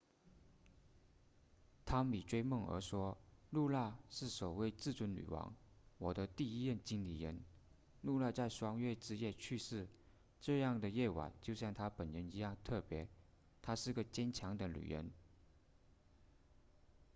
[1.85, 3.15] 汤米追梦儿说
[3.51, 5.55] 露娜是首位至尊女王
[5.99, 7.39] 我的第一任经理人
[8.01, 9.87] 露娜在双月之夜去世
[10.39, 13.07] 这样的夜晚就像她本人一样特别
[13.61, 15.11] 她是个坚强的女人